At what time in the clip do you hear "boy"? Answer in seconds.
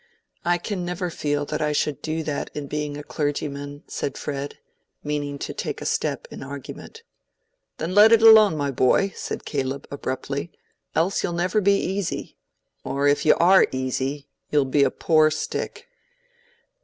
8.71-9.13